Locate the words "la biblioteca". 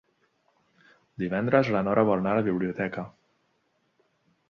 2.43-3.07